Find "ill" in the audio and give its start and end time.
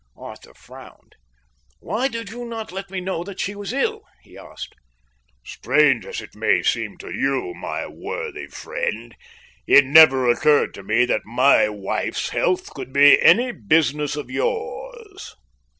3.71-4.01